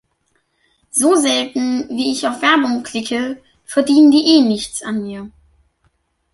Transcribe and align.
So 0.89 1.13
selten, 1.15 1.87
wie 1.89 2.11
ich 2.11 2.27
auf 2.27 2.41
Werbung 2.41 2.81
klicke, 2.81 3.39
verdienen 3.65 4.09
die 4.09 4.35
eh 4.35 4.41
nichts 4.41 4.81
an 4.81 5.03
mir. 5.03 5.29